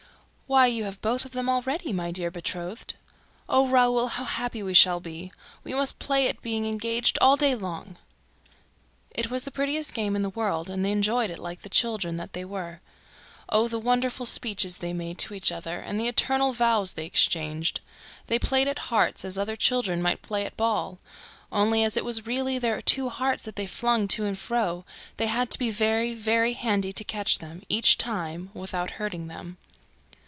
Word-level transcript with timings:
"Why, 0.51 0.65
you 0.65 0.83
have 0.83 0.99
both 1.01 1.23
of 1.23 1.31
them 1.31 1.47
already, 1.47 1.93
my 1.93 2.11
dear 2.11 2.29
betrothed!... 2.29 2.95
Oh, 3.47 3.69
Raoul, 3.69 4.07
how 4.09 4.25
happy 4.25 4.61
we 4.61 4.73
shall 4.73 4.99
be!... 4.99 5.31
We 5.63 5.73
must 5.73 5.97
play 5.97 6.27
at 6.27 6.41
being 6.41 6.65
engaged 6.65 7.17
all 7.21 7.37
day 7.37 7.55
long." 7.55 7.95
It 9.11 9.31
was 9.31 9.43
the 9.43 9.49
prettiest 9.51 9.93
game 9.93 10.13
in 10.13 10.23
the 10.23 10.29
world 10.29 10.69
and 10.69 10.83
they 10.83 10.91
enjoyed 10.91 11.29
it 11.29 11.39
like 11.39 11.61
the 11.61 11.69
children 11.69 12.17
that 12.17 12.33
they 12.33 12.43
were. 12.43 12.81
Oh, 13.47 13.69
the 13.69 13.79
wonderful 13.79 14.25
speeches 14.25 14.79
they 14.79 14.91
made 14.91 15.17
to 15.19 15.33
each 15.33 15.53
other 15.53 15.79
and 15.79 15.97
the 15.97 16.09
eternal 16.09 16.51
vows 16.51 16.91
they 16.91 17.05
exchanged! 17.05 17.79
They 18.27 18.37
played 18.37 18.67
at 18.67 18.77
hearts 18.89 19.23
as 19.23 19.37
other 19.37 19.55
children 19.55 20.01
might 20.01 20.21
play 20.21 20.45
at 20.45 20.57
ball; 20.57 20.99
only, 21.49 21.81
as 21.85 21.95
it 21.95 22.03
was 22.03 22.25
really 22.27 22.59
their 22.59 22.81
two 22.81 23.07
hearts 23.07 23.43
that 23.43 23.55
they 23.55 23.67
flung 23.67 24.05
to 24.09 24.25
and 24.25 24.37
fro, 24.37 24.83
they 25.15 25.27
had 25.27 25.49
to 25.51 25.57
be 25.57 25.69
very, 25.71 26.13
very 26.13 26.51
handy 26.55 26.91
to 26.91 27.05
catch 27.05 27.37
them, 27.37 27.63
each 27.69 27.97
time, 27.97 28.51
without 28.53 28.91
hurting 28.99 29.27
them. 29.27 29.55